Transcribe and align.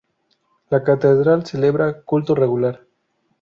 La 0.71 0.81
Catedral 0.83 1.45
celebra 1.45 2.01
culto 2.01 2.33
regular. 2.33 2.87